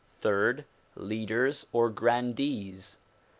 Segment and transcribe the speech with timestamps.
[0.19, 2.97] Third, leaders or grandees.